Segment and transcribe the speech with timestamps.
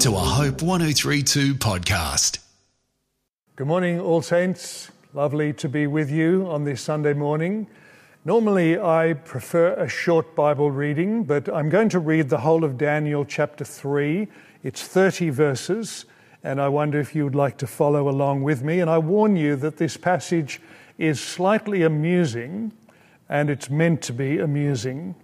[0.00, 2.38] to a Hope 1032 podcast.
[3.54, 4.90] Good morning, All Saints.
[5.12, 7.66] Lovely to be with you on this Sunday morning.
[8.24, 12.78] Normally, I prefer a short Bible reading, but I'm going to read the whole of
[12.78, 14.26] Daniel chapter 3.
[14.62, 16.06] It's 30 verses,
[16.42, 18.80] and I wonder if you would like to follow along with me.
[18.80, 20.62] And I warn you that this passage
[20.96, 22.72] is slightly amusing,
[23.28, 25.14] and it's meant to be amusing.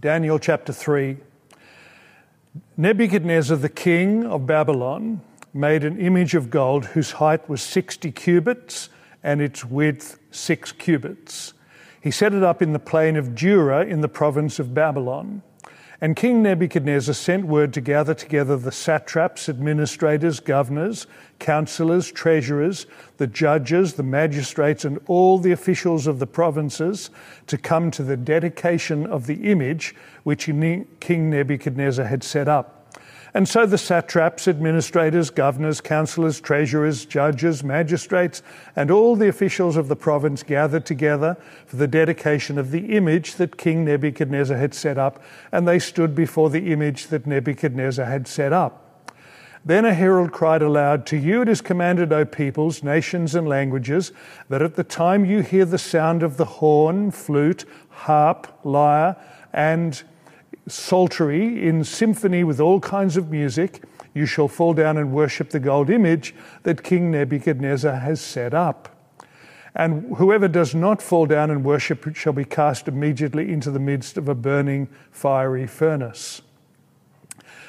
[0.00, 1.18] Daniel chapter 3.
[2.76, 5.20] Nebuchadnezzar, the king of Babylon,
[5.52, 8.88] made an image of gold whose height was 60 cubits
[9.22, 11.54] and its width six cubits.
[12.00, 15.42] He set it up in the plain of Dura in the province of Babylon.
[16.00, 21.08] And King Nebuchadnezzar sent word to gather together the satraps, administrators, governors,
[21.40, 27.10] counselors, treasurers, the judges, the magistrates, and all the officials of the provinces
[27.48, 32.77] to come to the dedication of the image which King Nebuchadnezzar had set up.
[33.34, 38.42] And so the satraps, administrators, governors, councillors, treasurers, judges, magistrates,
[38.74, 41.36] and all the officials of the province gathered together
[41.66, 46.14] for the dedication of the image that King Nebuchadnezzar had set up, and they stood
[46.14, 48.84] before the image that Nebuchadnezzar had set up.
[49.64, 54.12] Then a herald cried aloud, To you it is commanded, O peoples, nations, and languages,
[54.48, 59.16] that at the time you hear the sound of the horn, flute, harp, lyre,
[59.52, 60.02] and
[60.70, 63.82] psaltery, in symphony with all kinds of music,
[64.14, 68.94] you shall fall down and worship the gold image that King Nebuchadnezzar has set up.
[69.74, 74.16] And whoever does not fall down and worship shall be cast immediately into the midst
[74.16, 76.42] of a burning fiery furnace.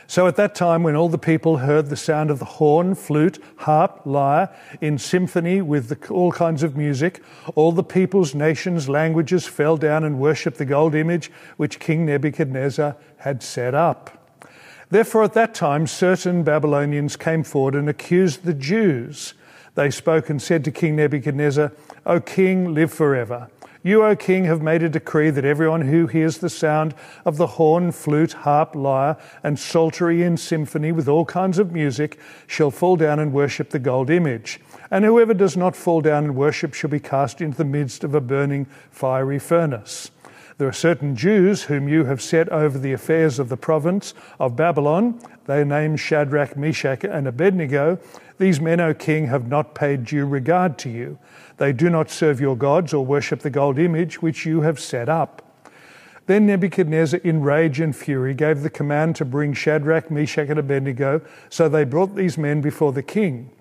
[0.10, 3.38] So at that time, when all the people heard the sound of the horn, flute,
[3.58, 4.50] harp, lyre,
[4.82, 7.22] in symphony with the, all kinds of music,
[7.54, 12.96] all the peoples, nations, languages fell down and worshipped the gold image which King Nebuchadnezzar
[13.18, 14.34] had set up.
[14.90, 19.36] Therefore, at that time, certain Babylonians came forward and accused the Jews.
[19.76, 21.72] They spoke and said to King Nebuchadnezzar,
[22.08, 23.48] O king, live forever.
[23.82, 27.48] You, O king, have made a decree that everyone who hears the sound of the
[27.48, 32.98] horn, flute, harp, lyre, and psaltery in symphony with all kinds of music shall fall
[32.98, 34.60] down and worship the gold image.
[34.92, 38.14] And whoever does not fall down and worship shall be cast into the midst of
[38.14, 40.12] a burning fiery furnace.
[40.58, 44.58] There are certain Jews whom you have set over the affairs of the province of
[44.58, 45.22] Babylon.
[45.46, 47.98] They are named Shadrach, Meshach, and Abednego.
[48.40, 51.18] These men, O king, have not paid due regard to you.
[51.60, 55.10] They do not serve your gods or worship the gold image which you have set
[55.10, 55.70] up.
[56.26, 61.22] Then Nebuchadnezzar, in rage and fury, gave the command to bring Shadrach, Meshach, and Abednego.
[61.50, 63.52] So they brought these men before the king.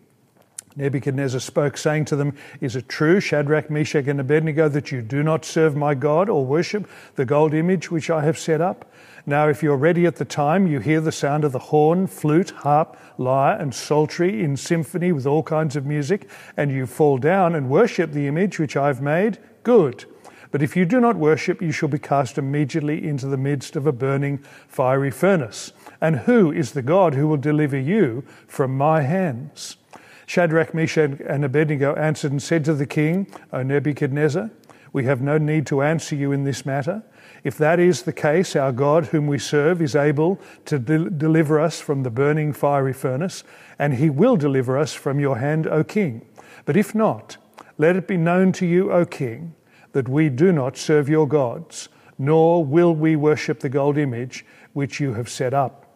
[0.77, 5.25] Nebuchadnezzar spoke, saying to them, Is it true, Shadrach, Meshach, and Abednego, that you do
[5.25, 8.88] not serve my God or worship the gold image which I have set up?
[9.29, 12.49] Now, if you're ready at the time, you hear the sound of the horn, flute,
[12.49, 17.55] harp, lyre, and psaltery in symphony with all kinds of music, and you fall down
[17.55, 20.07] and worship the image which I've made, good.
[20.51, 23.87] But if you do not worship, you shall be cast immediately into the midst of
[23.87, 25.75] a burning fiery furnace.
[26.01, 29.77] And who is the God who will deliver you from my hands?
[30.25, 34.51] Shadrach, Meshach, and Abednego answered and said to the king, O Nebuchadnezzar,
[34.95, 37.03] we have no need to answer you in this matter.
[37.45, 41.61] If that is the case, our God, whom we serve, is able to de- deliver
[41.61, 43.45] us from the burning fiery furnace,
[43.79, 46.27] and he will deliver us from your hand, O king.
[46.65, 47.37] But if not,
[47.79, 49.55] let it be known to you, O king,
[49.93, 51.89] that we do not serve your gods,
[52.19, 55.87] nor will we worship the gold image which you have set up.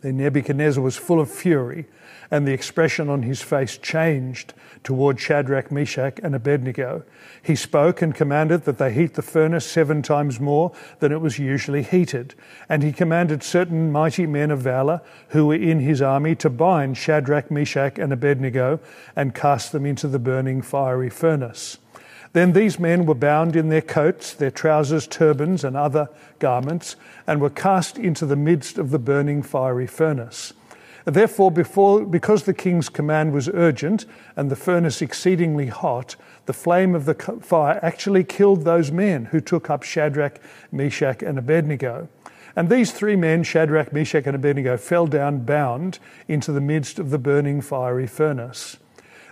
[0.00, 1.86] Then Nebuchadnezzar was full of fury
[2.30, 7.02] and the expression on his face changed toward Shadrach, Meshach, and Abednego.
[7.42, 11.38] He spoke and commanded that they heat the furnace seven times more than it was
[11.38, 12.34] usually heated.
[12.68, 16.96] And he commanded certain mighty men of valor who were in his army to bind
[16.96, 18.80] Shadrach, Meshach, and Abednego
[19.16, 21.78] and cast them into the burning fiery furnace.
[22.34, 26.08] Then these men were bound in their coats, their trousers, turbans, and other
[26.38, 26.94] garments,
[27.26, 30.52] and were cast into the midst of the burning fiery furnace.
[31.10, 34.04] Therefore, before, because the king's command was urgent
[34.36, 39.40] and the furnace exceedingly hot, the flame of the fire actually killed those men who
[39.40, 40.38] took up Shadrach,
[40.70, 42.08] Meshach, and Abednego.
[42.54, 47.08] And these three men, Shadrach, Meshach, and Abednego, fell down bound into the midst of
[47.08, 48.76] the burning fiery furnace.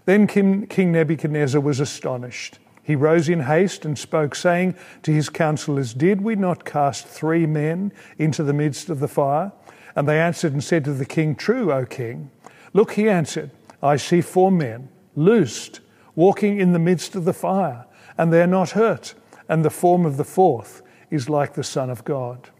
[0.06, 2.58] Then King Nebuchadnezzar was astonished.
[2.82, 7.44] He rose in haste and spoke, saying to his counselors, Did we not cast three
[7.44, 9.52] men into the midst of the fire?
[9.96, 12.30] And they answered and said to the king, True, O king.
[12.74, 13.50] Look, he answered,
[13.82, 15.80] I see four men, loosed,
[16.14, 17.86] walking in the midst of the fire,
[18.18, 19.14] and they are not hurt,
[19.48, 22.50] and the form of the fourth is like the Son of God.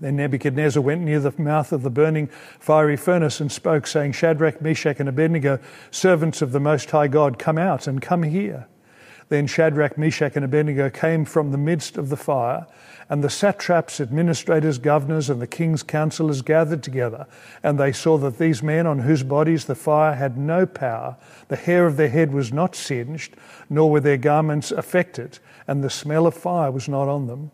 [0.00, 2.26] Then Nebuchadnezzar went near the mouth of the burning
[2.58, 7.38] fiery furnace and spoke, saying, Shadrach, Meshach, and Abednego, servants of the Most High God,
[7.38, 8.66] come out and come here.
[9.34, 12.68] Then Shadrach, Meshach, and Abednego came from the midst of the fire,
[13.08, 17.26] and the satraps, administrators, governors, and the king's counselors gathered together,
[17.60, 21.16] and they saw that these men, on whose bodies the fire had no power,
[21.48, 23.34] the hair of their head was not singed,
[23.68, 27.50] nor were their garments affected, and the smell of fire was not on them.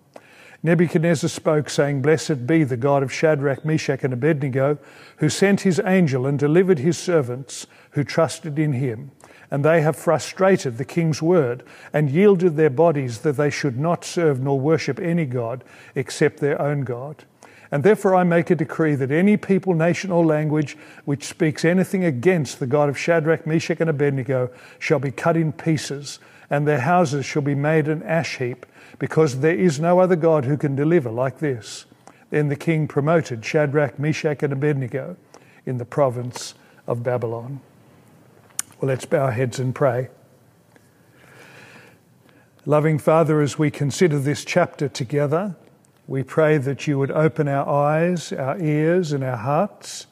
[0.63, 4.77] Nebuchadnezzar spoke, saying, Blessed be the God of Shadrach, Meshach, and Abednego,
[5.17, 9.13] who sent his angel and delivered his servants who trusted in him.
[9.51, 14.05] And they have frustrated the king's word and yielded their bodies that they should not
[14.05, 15.65] serve nor worship any God
[15.95, 17.25] except their own God.
[17.73, 22.05] And therefore I make a decree that any people, nation, or language which speaks anything
[22.05, 26.19] against the God of Shadrach, Meshach, and Abednego shall be cut in pieces,
[26.49, 28.67] and their houses shall be made an ash heap
[28.99, 31.87] because there is no other God who can deliver like this.
[32.31, 35.17] Then the king promoted Shadrach, Meshach, and Abednego
[35.65, 36.55] in the province
[36.87, 37.61] of Babylon.
[38.81, 40.09] Well, let's bow our heads and pray.
[42.65, 45.55] Loving Father, as we consider this chapter together,
[46.07, 50.07] we pray that you would open our eyes, our ears, and our hearts,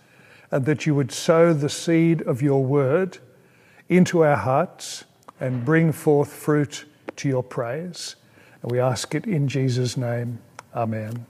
[0.51, 3.17] and that you would sow the seed of your word
[3.89, 5.05] into our hearts
[5.41, 6.85] and bring forth fruit
[7.17, 8.17] to your praise.
[8.61, 10.41] And we ask it in Jesus' name.
[10.75, 11.25] Amen.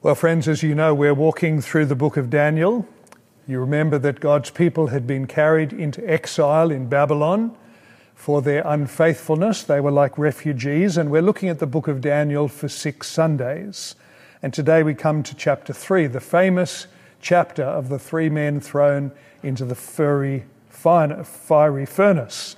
[0.00, 2.88] Well, friends, as you know, we're walking through the book of Daniel.
[3.48, 7.56] You remember that God's people had been carried into exile in Babylon
[8.14, 9.64] for their unfaithfulness.
[9.64, 13.96] They were like refugees, and we're looking at the book of Daniel for six Sundays.
[14.42, 16.86] And today we come to chapter three, the famous
[17.20, 19.10] chapter of the three men thrown
[19.42, 20.44] into the fiery
[21.86, 22.56] furnace.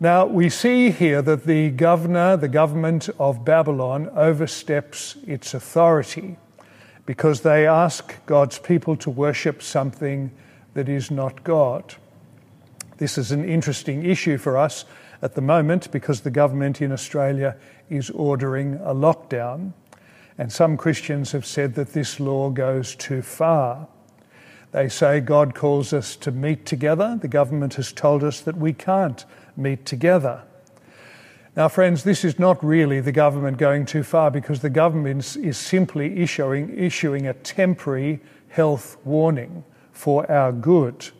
[0.00, 6.36] Now, we see here that the governor, the government of Babylon, oversteps its authority
[7.06, 10.30] because they ask God's people to worship something
[10.74, 11.94] that is not God.
[12.98, 14.84] This is an interesting issue for us
[15.20, 17.56] at the moment because the government in Australia
[17.90, 19.72] is ordering a lockdown.
[20.38, 23.88] And some Christians have said that this law goes too far.
[24.70, 27.18] They say God calls us to meet together.
[27.20, 29.24] The government has told us that we can't
[29.56, 30.42] meet together.
[31.54, 35.58] Now, friends, this is not really the government going too far because the government is
[35.58, 39.62] simply issuing, issuing a temporary health warning
[39.92, 41.10] for our good.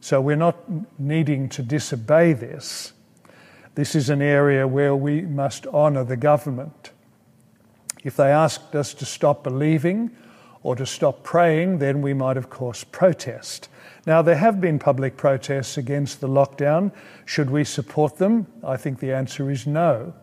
[0.00, 0.56] So we're not
[0.98, 2.94] needing to disobey this.
[3.74, 6.92] This is an area where we must honour the government.
[8.02, 10.10] If they asked us to stop believing
[10.62, 13.68] or to stop praying, then we might, of course, protest.
[14.08, 16.92] Now, there have been public protests against the lockdown.
[17.26, 18.46] Should we support them?
[18.64, 20.14] I think the answer is no.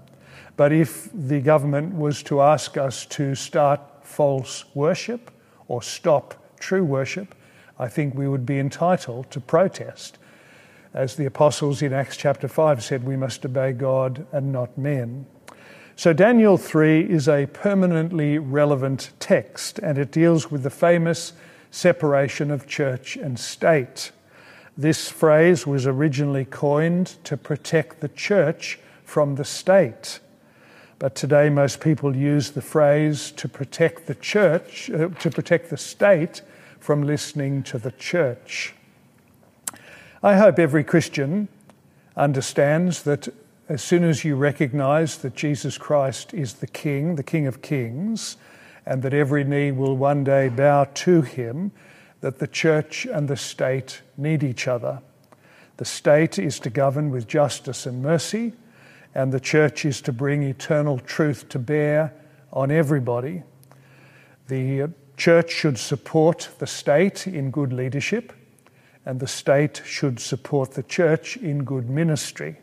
[0.57, 5.29] But if the government was to ask us to start false worship
[5.67, 7.35] or stop true worship,
[7.77, 10.17] I think we would be entitled to protest.
[10.95, 15.27] As the apostles in Acts chapter 5 said, we must obey God and not men.
[15.95, 21.33] So, Daniel 3 is a permanently relevant text, and it deals with the famous
[21.75, 24.11] separation of church and state.
[24.77, 30.21] This phrase was originally coined to protect the church from the state.
[30.99, 35.77] But today, most people use the phrase to protect the church, uh, to protect the
[35.77, 36.41] state
[36.79, 38.73] from listening to the church.
[40.23, 41.49] I hope every Christian
[42.15, 43.27] understands that
[43.67, 48.37] as soon as you recognize that Jesus Christ is the King, the King of Kings,
[48.85, 51.71] and that every knee will one day bow to him,
[52.21, 55.01] that the church and the state need each other.
[55.77, 58.53] The state is to govern with justice and mercy,
[59.13, 62.13] and the church is to bring eternal truth to bear
[62.53, 63.43] on everybody.
[64.47, 64.87] The uh,
[65.17, 68.33] church should support the state in good leadership,
[69.05, 72.57] and the state should support the church in good ministry.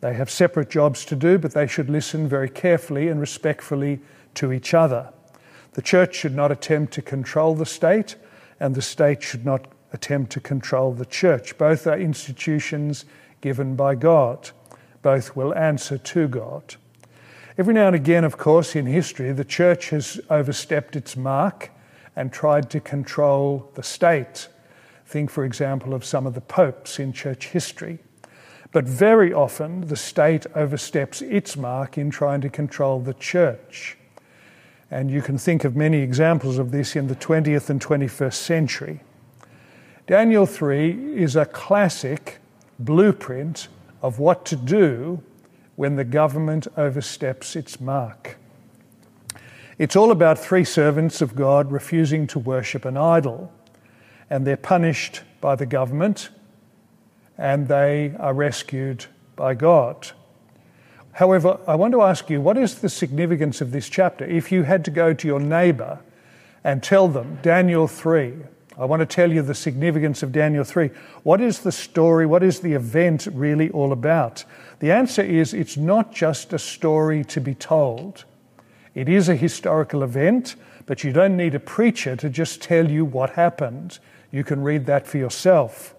[0.00, 4.00] They have separate jobs to do, but they should listen very carefully and respectfully
[4.34, 5.12] to each other.
[5.72, 8.16] The church should not attempt to control the state,
[8.58, 11.56] and the state should not attempt to control the church.
[11.58, 13.04] Both are institutions
[13.40, 14.50] given by God.
[15.02, 16.74] Both will answer to God.
[17.56, 21.70] Every now and again, of course, in history, the church has overstepped its mark
[22.16, 24.48] and tried to control the state.
[25.06, 27.98] Think, for example, of some of the popes in church history.
[28.72, 33.96] But very often, the state oversteps its mark in trying to control the church.
[34.90, 39.00] And you can think of many examples of this in the 20th and 21st century.
[40.06, 42.38] Daniel 3 is a classic
[42.78, 43.68] blueprint
[44.02, 45.22] of what to do
[45.76, 48.36] when the government oversteps its mark.
[49.78, 53.52] It's all about three servants of God refusing to worship an idol,
[54.28, 56.30] and they're punished by the government
[57.40, 60.12] and they are rescued by God.
[61.12, 64.24] However, I want to ask you what is the significance of this chapter?
[64.24, 66.00] If you had to go to your neighbour
[66.62, 68.34] and tell them, Daniel 3,
[68.78, 70.90] I want to tell you the significance of Daniel 3.
[71.22, 72.24] What is the story?
[72.24, 74.44] What is the event really all about?
[74.78, 78.24] The answer is it's not just a story to be told.
[78.94, 83.04] It is a historical event, but you don't need a preacher to just tell you
[83.04, 83.98] what happened.
[84.30, 85.94] You can read that for yourself.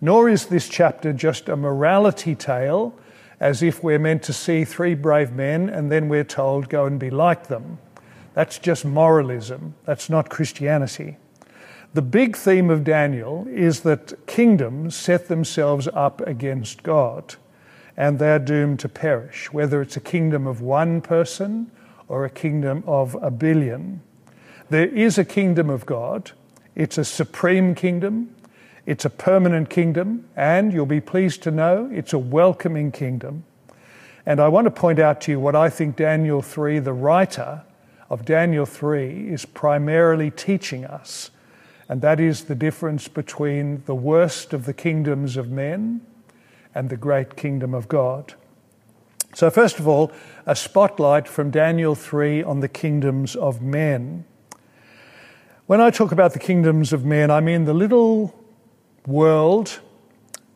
[0.00, 2.94] Nor is this chapter just a morality tale,
[3.44, 6.98] as if we're meant to see three brave men and then we're told, go and
[6.98, 7.76] be like them.
[8.32, 9.74] That's just moralism.
[9.84, 11.18] That's not Christianity.
[11.92, 17.34] The big theme of Daniel is that kingdoms set themselves up against God
[17.98, 21.70] and they're doomed to perish, whether it's a kingdom of one person
[22.08, 24.00] or a kingdom of a billion.
[24.70, 26.30] There is a kingdom of God,
[26.74, 28.33] it's a supreme kingdom,
[28.86, 33.44] it's a permanent kingdom, and you'll be pleased to know it's a welcoming kingdom.
[34.26, 37.62] And I want to point out to you what I think Daniel 3, the writer
[38.10, 41.30] of Daniel 3, is primarily teaching us,
[41.88, 46.00] and that is the difference between the worst of the kingdoms of men
[46.74, 48.34] and the great kingdom of God.
[49.34, 50.12] So, first of all,
[50.46, 54.24] a spotlight from Daniel 3 on the kingdoms of men.
[55.66, 58.43] When I talk about the kingdoms of men, I mean the little
[59.06, 59.80] world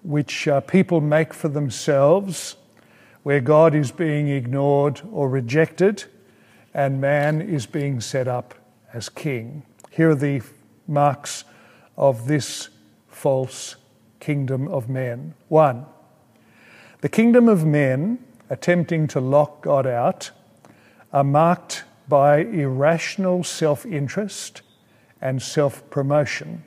[0.02, 2.56] which uh, people make for themselves,
[3.22, 6.04] where God is being ignored or rejected,
[6.72, 8.54] and man is being set up
[8.92, 9.62] as king.
[9.90, 10.42] Here are the
[10.86, 11.44] marks
[11.96, 12.68] of this
[13.08, 13.76] false
[14.20, 15.34] kingdom of men.
[15.48, 15.86] One,
[17.00, 20.30] the kingdom of men attempting to lock God out
[21.12, 24.62] are marked by irrational self interest
[25.20, 26.64] and self promotion.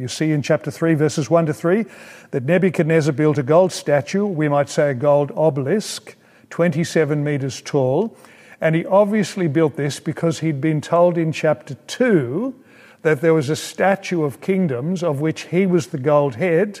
[0.00, 1.84] You see in chapter 3, verses 1 to 3,
[2.30, 6.16] that Nebuchadnezzar built a gold statue, we might say a gold obelisk,
[6.48, 8.16] 27 meters tall.
[8.62, 12.54] And he obviously built this because he'd been told in chapter 2
[13.02, 16.80] that there was a statue of kingdoms of which he was the gold head,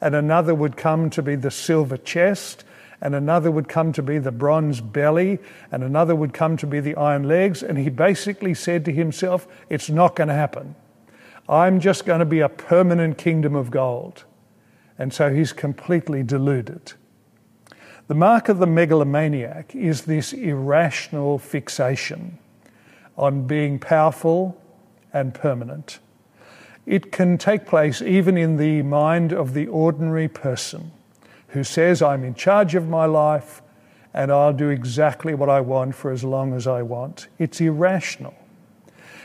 [0.00, 2.62] and another would come to be the silver chest,
[3.00, 5.40] and another would come to be the bronze belly,
[5.72, 7.60] and another would come to be the iron legs.
[7.60, 10.76] And he basically said to himself, It's not going to happen.
[11.48, 14.24] I'm just going to be a permanent kingdom of gold.
[14.98, 16.92] And so he's completely deluded.
[18.08, 22.38] The mark of the megalomaniac is this irrational fixation
[23.16, 24.60] on being powerful
[25.12, 25.98] and permanent.
[26.84, 30.90] It can take place even in the mind of the ordinary person
[31.48, 33.62] who says, I'm in charge of my life
[34.14, 37.28] and I'll do exactly what I want for as long as I want.
[37.38, 38.34] It's irrational.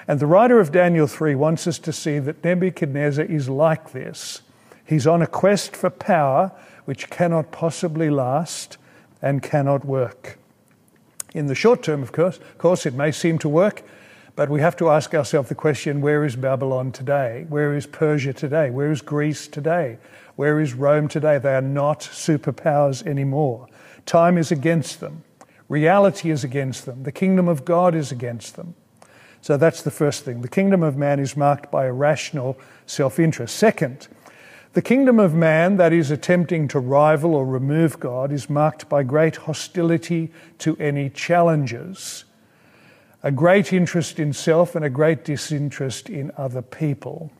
[0.07, 4.41] And the writer of Daniel 3 wants us to see that Nebuchadnezzar is like this.
[4.85, 6.53] He's on a quest for power
[6.85, 8.77] which cannot possibly last
[9.21, 10.39] and cannot work.
[11.33, 13.83] In the short term, of course, of course, it may seem to work,
[14.37, 17.45] but we have to ask ourselves the question where is Babylon today?
[17.49, 18.69] Where is Persia today?
[18.69, 19.97] Where is Greece today?
[20.37, 21.37] Where is Rome today?
[21.37, 23.67] They are not superpowers anymore.
[24.05, 25.23] Time is against them.
[25.67, 27.03] Reality is against them.
[27.03, 28.75] The kingdom of God is against them.
[29.47, 30.41] So that's the first thing.
[30.41, 33.55] The kingdom of man is marked by irrational self interest.
[33.55, 34.09] Second,
[34.73, 39.03] the kingdom of man that is attempting to rival or remove God is marked by
[39.03, 42.25] great hostility to any challenges,
[43.23, 47.31] a great interest in self, and a great disinterest in other people.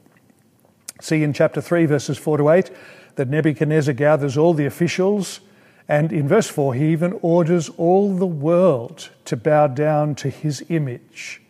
[1.02, 2.72] See in chapter 3, verses 4 to 8,
[3.16, 5.42] that Nebuchadnezzar gathers all the officials,
[5.90, 10.64] and in verse 4, he even orders all the world to bow down to his
[10.70, 11.42] image.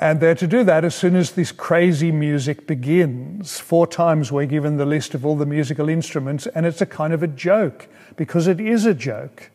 [0.00, 3.58] And they're to do that as soon as this crazy music begins.
[3.58, 7.12] Four times we're given the list of all the musical instruments, and it's a kind
[7.12, 9.50] of a joke, because it is a joke.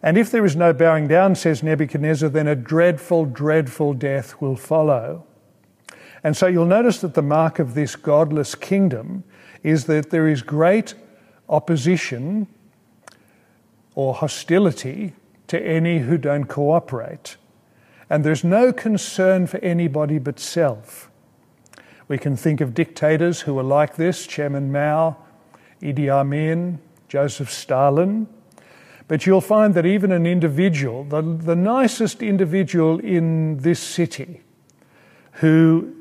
[0.00, 4.54] And if there is no bowing down, says Nebuchadnezzar, then a dreadful, dreadful death will
[4.54, 5.26] follow.
[6.22, 9.24] And so you'll notice that the mark of this godless kingdom
[9.64, 10.94] is that there is great
[11.48, 12.46] opposition
[13.96, 15.14] or hostility
[15.48, 17.36] to any who don't cooperate
[18.10, 21.10] and there's no concern for anybody but self.
[22.08, 25.16] We can think of dictators who are like this Chairman Mao,
[25.82, 28.26] Idi Amin, Joseph Stalin.
[29.08, 34.42] But you'll find that even an individual, the, the nicest individual in this city,
[35.32, 35.94] who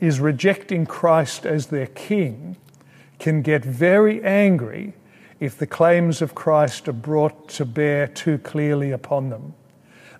[0.00, 2.56] is rejecting Christ as their king,
[3.18, 4.94] can get very angry
[5.40, 9.54] if the claims of Christ are brought to bear too clearly upon them.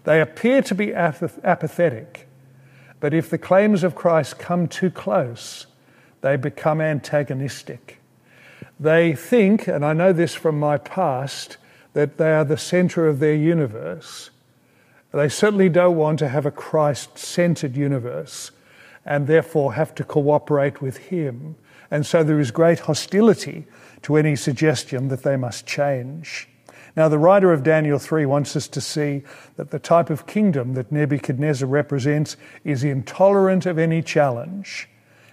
[0.04, 2.28] They appear to be apathetic,
[3.00, 5.66] but if the claims of Christ come too close,
[6.20, 7.98] they become antagonistic.
[8.80, 11.56] They think, and I know this from my past,
[11.94, 14.30] that they are the center of their universe.
[15.12, 18.50] They certainly don't want to have a Christ centered universe
[19.04, 21.56] and therefore have to cooperate with Him.
[21.90, 23.66] And so there is great hostility
[24.02, 26.48] to any suggestion that they must change.
[26.98, 29.22] Now, the writer of Daniel 3 wants us to see
[29.54, 34.88] that the type of kingdom that Nebuchadnezzar represents is intolerant of any challenge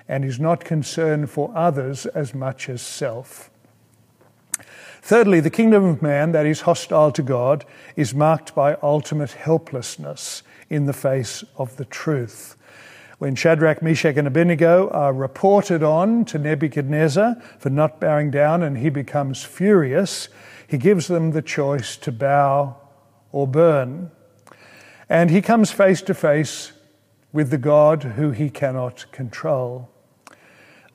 [0.07, 3.49] and is not concerned for others as much as self.
[5.01, 10.43] Thirdly, the kingdom of man that is hostile to God is marked by ultimate helplessness
[10.69, 12.55] in the face of the truth.
[13.17, 18.77] When Shadrach, Meshach, and Abednego are reported on to Nebuchadnezzar for not bowing down and
[18.77, 20.29] he becomes furious,
[20.67, 22.77] he gives them the choice to bow
[23.31, 24.11] or burn.
[25.09, 26.71] And he comes face to face
[27.31, 29.89] with the God who he cannot control.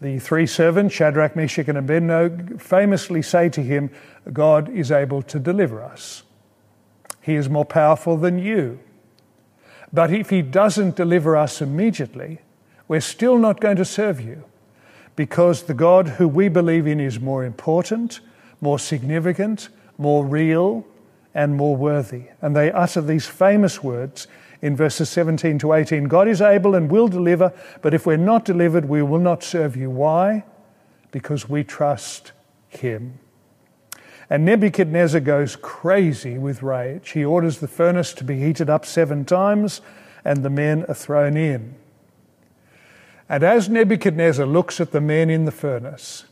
[0.00, 3.90] The three servants, Shadrach, Meshach, and Abednego, famously say to him,
[4.32, 6.22] God is able to deliver us.
[7.20, 8.80] He is more powerful than you.
[9.92, 12.40] But if he doesn't deliver us immediately,
[12.88, 14.44] we're still not going to serve you
[15.16, 18.20] because the God who we believe in is more important,
[18.60, 20.86] more significant, more real,
[21.34, 22.24] and more worthy.
[22.42, 24.26] And they utter these famous words
[24.62, 27.52] in verses 17 to 18 God is able and will deliver,
[27.82, 29.90] but if we're not delivered, we will not serve you.
[29.90, 30.44] Why?
[31.12, 32.32] Because we trust
[32.68, 33.18] him.
[34.28, 37.10] And Nebuchadnezzar goes crazy with rage.
[37.10, 39.80] He orders the furnace to be heated up seven times,
[40.24, 41.74] and the men are thrown in.
[43.28, 46.26] And as Nebuchadnezzar looks at the men in the furnace,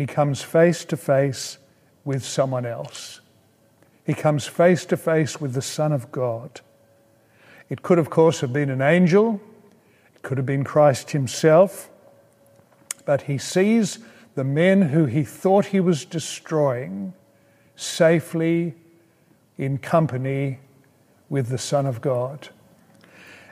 [0.00, 1.58] he comes face to face
[2.06, 3.20] with someone else.
[4.06, 6.62] He comes face to face with the Son of God.
[7.68, 9.42] It could, of course, have been an angel,
[10.14, 11.90] it could have been Christ himself,
[13.04, 13.98] but he sees
[14.36, 17.12] the men who he thought he was destroying
[17.76, 18.74] safely
[19.58, 20.60] in company
[21.28, 22.48] with the Son of God.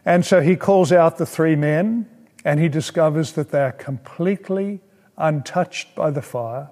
[0.06, 2.08] And so he calls out the three men
[2.42, 4.80] and he discovers that they are completely
[5.18, 6.70] untouched by the fire,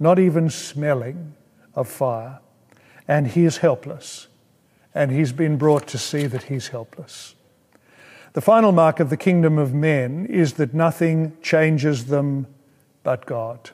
[0.00, 1.34] not even smelling
[1.74, 2.40] of fire,
[3.06, 4.26] and he is helpless
[4.94, 7.36] and he's been brought to see that he's helpless.
[8.32, 12.48] The final mark of the kingdom of men is that nothing changes them
[13.04, 13.70] but God.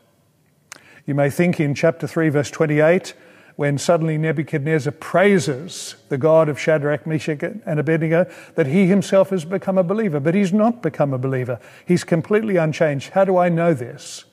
[1.07, 3.14] You may think in chapter 3, verse 28,
[3.56, 9.44] when suddenly Nebuchadnezzar praises the God of Shadrach, Meshach, and Abednego, that he himself has
[9.44, 10.18] become a believer.
[10.18, 11.60] But he's not become a believer.
[11.86, 13.10] He's completely unchanged.
[13.10, 14.24] How do I know this?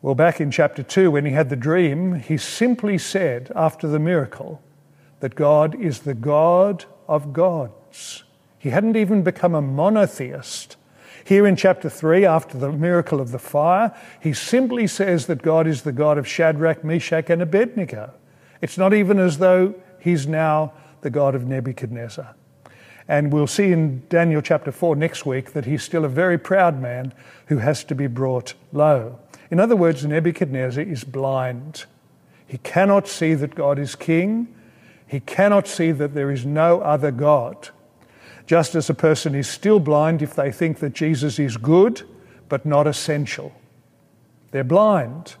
[0.00, 3.98] Well, back in chapter 2, when he had the dream, he simply said, after the
[3.98, 4.62] miracle,
[5.20, 8.22] that God is the God of gods.
[8.58, 10.76] He hadn't even become a monotheist.
[11.24, 15.66] Here in chapter 3, after the miracle of the fire, he simply says that God
[15.66, 18.12] is the God of Shadrach, Meshach, and Abednego.
[18.60, 22.34] It's not even as though he's now the God of Nebuchadnezzar.
[23.08, 26.80] And we'll see in Daniel chapter 4 next week that he's still a very proud
[26.80, 27.12] man
[27.46, 29.18] who has to be brought low.
[29.50, 31.84] In other words, Nebuchadnezzar is blind.
[32.46, 34.54] He cannot see that God is king.
[35.06, 37.68] He cannot see that there is no other God.
[38.46, 42.02] Just as a person is still blind if they think that Jesus is good
[42.48, 43.52] but not essential.
[44.50, 45.36] They're blind.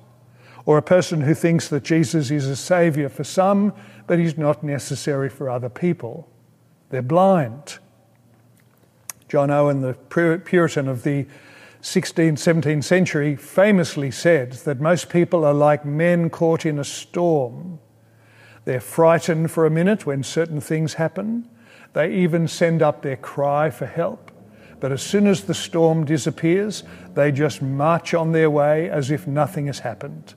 [0.66, 3.72] Or a person who thinks that Jesus is a savior for some
[4.06, 6.28] but he's not necessary for other people.
[6.90, 7.78] They're blind.
[9.28, 11.26] John Owen, the Puritan of the
[11.82, 17.78] 16th, 17th century, famously said that most people are like men caught in a storm
[18.64, 21.48] they're frightened for a minute when certain things happen.
[21.94, 24.30] They even send up their cry for help.
[24.80, 26.82] But as soon as the storm disappears,
[27.14, 30.34] they just march on their way as if nothing has happened.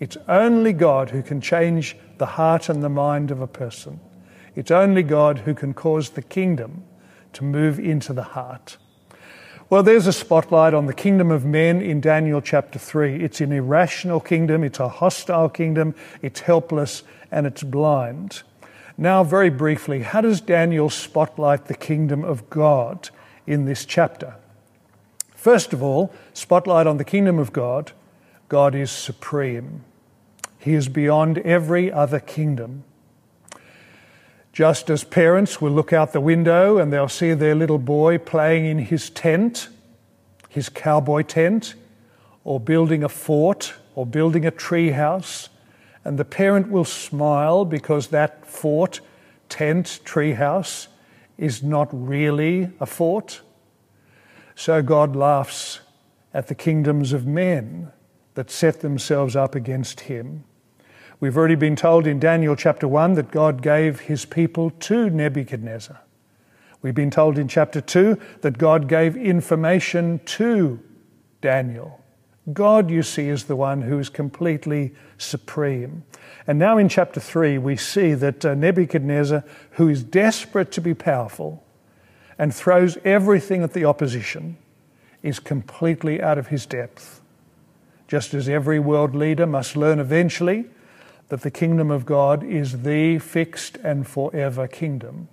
[0.00, 4.00] It's only God who can change the heart and the mind of a person.
[4.54, 6.84] It's only God who can cause the kingdom
[7.34, 8.78] to move into the heart.
[9.70, 13.24] Well, there's a spotlight on the kingdom of men in Daniel chapter 3.
[13.24, 18.42] It's an irrational kingdom, it's a hostile kingdom, it's helpless, and it's blind.
[18.96, 23.10] Now, very briefly, how does Daniel spotlight the kingdom of God
[23.46, 24.36] in this chapter?
[25.34, 27.92] First of all, spotlight on the kingdom of God.
[28.48, 29.84] God is supreme,
[30.58, 32.84] He is beyond every other kingdom.
[34.54, 38.64] Just as parents will look out the window and they'll see their little boy playing
[38.66, 39.68] in his tent,
[40.48, 41.74] his cowboy tent,
[42.44, 45.48] or building a fort, or building a tree house,
[46.04, 49.00] and the parent will smile because that fort,
[49.48, 50.88] tent, treehouse,
[51.38, 53.40] is not really a fort.
[54.54, 55.80] So God laughs
[56.32, 57.90] at the kingdoms of men
[58.34, 60.44] that set themselves up against him.
[61.20, 66.00] We've already been told in Daniel chapter 1 that God gave his people to Nebuchadnezzar.
[66.82, 70.80] We've been told in chapter 2 that God gave information to
[71.40, 72.03] Daniel.
[72.52, 76.04] God, you see, is the one who is completely supreme.
[76.46, 80.92] And now in chapter 3, we see that uh, Nebuchadnezzar, who is desperate to be
[80.92, 81.64] powerful
[82.38, 84.58] and throws everything at the opposition,
[85.22, 87.22] is completely out of his depth.
[88.08, 90.66] Just as every world leader must learn eventually
[91.28, 95.28] that the kingdom of God is the fixed and forever kingdom.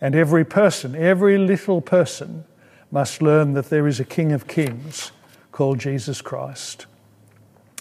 [0.00, 2.44] And every person, every little person,
[2.90, 5.12] must learn that there is a King of Kings
[5.60, 6.86] called Jesus Christ.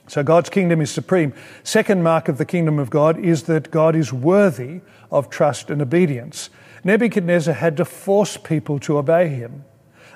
[0.10, 1.34] So God's kingdom is supreme.
[1.63, 5.82] Second mark of the kingdom of God is that God is worthy of trust and
[5.82, 6.50] obedience.
[6.84, 9.63] Nebuchadnezzar had to force people to obey him.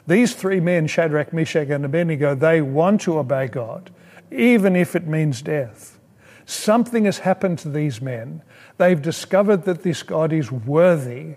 [0.06, 3.92] These three men, Shadrach, Meshach, and Abednego, they want to obey God,
[4.30, 5.98] even if it means death.
[6.46, 8.42] Something has happened to these men.
[8.78, 11.36] They've discovered that this God is worthy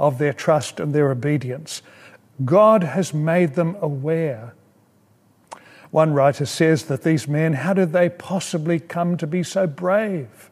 [0.00, 1.82] of their trust and their obedience.
[2.42, 4.54] God has made them aware
[5.92, 10.50] one writer says that these men, how did they possibly come to be so brave?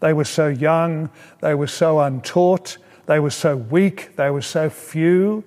[0.00, 1.08] They were so young,
[1.40, 2.76] they were so untaught,
[3.06, 5.44] they were so weak, they were so few,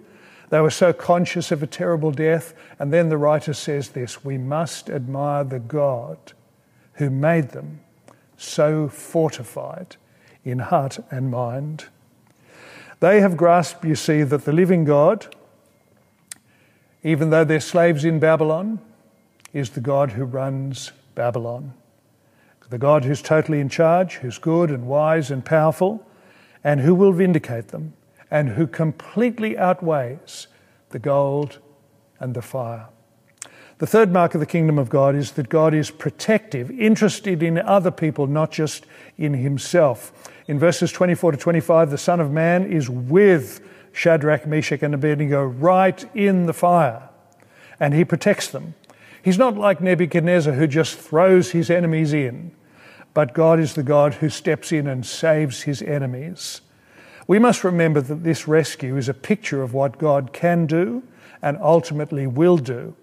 [0.49, 2.55] they were so conscious of a terrible death.
[2.79, 6.17] And then the writer says this we must admire the God
[6.93, 7.81] who made them
[8.37, 9.95] so fortified
[10.43, 11.85] in heart and mind.
[12.99, 15.35] They have grasped, you see, that the living God,
[17.03, 18.79] even though they're slaves in Babylon,
[19.55, 21.73] is the God who runs Babylon.
[22.69, 26.05] The God who's totally in charge, who's good and wise and powerful,
[26.61, 27.93] and who will vindicate them,
[28.29, 30.47] and who completely outweighs
[30.89, 31.59] the gold
[32.19, 32.87] and the fire.
[33.77, 37.57] The third mark of the kingdom of God is that God is protective, interested in
[37.57, 38.85] other people, not just
[39.17, 40.11] in himself.
[40.47, 43.61] In verses 24 to 25, the Son of Man is with
[43.93, 47.07] Shadrach, Meshach, and Abednego right in the fire,
[47.79, 48.73] and he protects them.
[49.25, 52.51] He's not like Nebuchadnezzar who just throws his enemies in,
[53.15, 56.61] but God is the God who steps in and saves his enemies.
[57.25, 61.01] We must remember that this rescue is a picture of what God can do
[61.41, 62.95] and ultimately will do.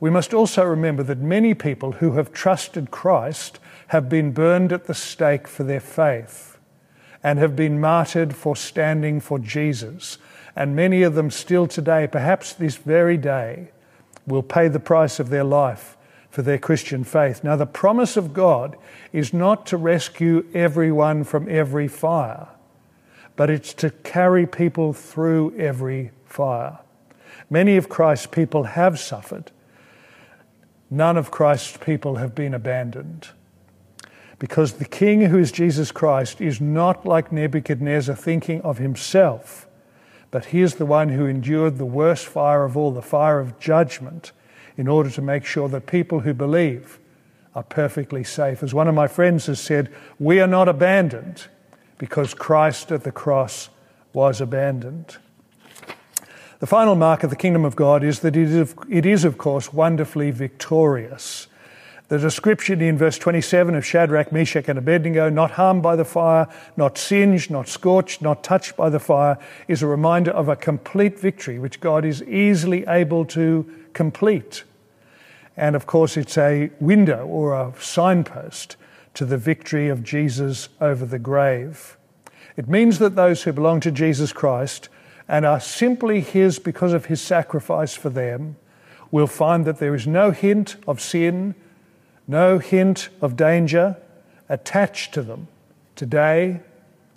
[0.00, 3.58] We must also remember that many people who have trusted Christ
[3.88, 6.58] have been burned at the stake for their faith
[7.22, 10.16] and have been martyred for standing for Jesus.
[10.56, 13.72] And many of them still today, perhaps this very day,
[14.26, 15.96] will pay the price of their life
[16.30, 17.42] for their Christian faith.
[17.42, 18.76] Now, the promise of God
[19.12, 22.48] is not to rescue everyone from every fire,
[23.36, 26.78] but it's to carry people through every fire.
[27.48, 29.50] Many of Christ's people have suffered.
[30.90, 33.28] None of Christ's people have been abandoned.
[34.38, 39.65] Because the King, who is Jesus Christ, is not like Nebuchadnezzar thinking of himself
[40.30, 43.58] but he is the one who endured the worst fire of all, the fire of
[43.58, 44.32] judgment,
[44.76, 46.98] in order to make sure that people who believe
[47.54, 48.62] are perfectly safe.
[48.62, 51.46] As one of my friends has said, we are not abandoned
[51.96, 53.70] because Christ at the cross
[54.12, 55.16] was abandoned.
[56.58, 60.30] The final mark of the kingdom of God is that it is, of course, wonderfully
[60.30, 61.48] victorious.
[62.08, 66.46] The description in verse 27 of Shadrach, Meshach, and Abednego, not harmed by the fire,
[66.76, 71.18] not singed, not scorched, not touched by the fire, is a reminder of a complete
[71.18, 74.62] victory which God is easily able to complete.
[75.56, 78.76] And of course, it's a window or a signpost
[79.14, 81.96] to the victory of Jesus over the grave.
[82.56, 84.88] It means that those who belong to Jesus Christ
[85.26, 88.56] and are simply His because of His sacrifice for them
[89.10, 91.56] will find that there is no hint of sin
[92.26, 93.96] no hint of danger
[94.48, 95.48] attached to them
[95.94, 96.60] today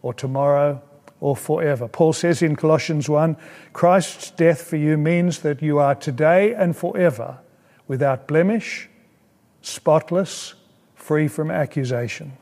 [0.02, 0.82] or tomorrow
[1.20, 1.88] or forever.
[1.88, 3.36] Paul says in Colossians 1
[3.74, 7.40] Christ's death for you means that you are today and forever
[7.88, 8.90] without blemish,
[9.62, 10.54] spotless,
[10.96, 12.34] free from accusation.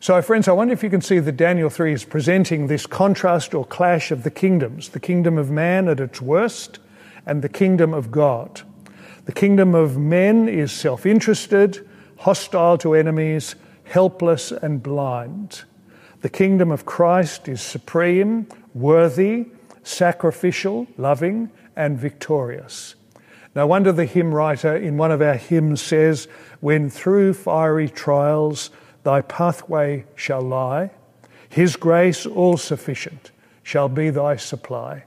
[0.00, 3.54] So, friends, I wonder if you can see that Daniel 3 is presenting this contrast
[3.54, 6.78] or clash of the kingdoms the kingdom of man at its worst
[7.26, 8.62] and the kingdom of God.
[9.24, 13.54] The kingdom of men is self interested, hostile to enemies,
[13.84, 15.62] helpless and blind.
[16.22, 19.46] The kingdom of Christ is supreme, worthy,
[19.84, 22.94] sacrificial, loving, and victorious.
[23.54, 26.26] No wonder the hymn writer in one of our hymns says,
[26.60, 28.70] When through fiery trials
[29.04, 30.90] thy pathway shall lie,
[31.48, 33.30] His grace, all sufficient,
[33.62, 35.04] shall be thy supply.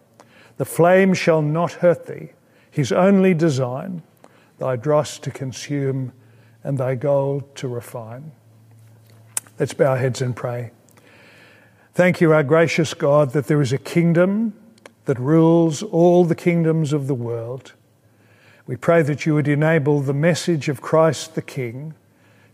[0.58, 2.30] The flame shall not hurt thee,
[2.76, 4.04] his only design,
[4.60, 6.12] thy dross to consume
[6.62, 8.34] and thy gold to refine.
[9.58, 10.72] Let's bow our heads and pray.
[11.94, 14.54] Thank you, our gracious God, that there is a kingdom
[15.06, 17.72] that rules all the kingdoms of the world.
[18.68, 21.94] We pray that you would enable the message of Christ the King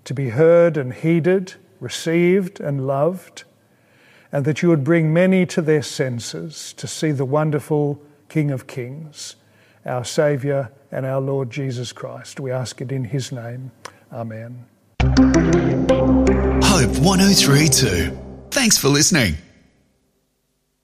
[0.04, 3.44] to be heard and heeded, received and loved,
[4.32, 8.68] and that you would bring many to their senses to see the wonderful King of
[8.68, 9.36] Kings,
[9.86, 12.40] our Saviour and our Lord Jesus Christ.
[12.40, 13.72] We ask it in His name.
[14.12, 14.66] Amen.
[16.64, 18.18] Hope 1032.
[18.52, 19.36] Thanks for listening.